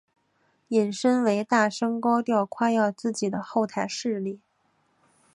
[0.69, 4.39] 引申为大声高调夸耀自己的后台势力。